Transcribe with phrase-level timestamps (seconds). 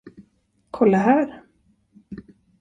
[0.71, 1.41] Kolla här.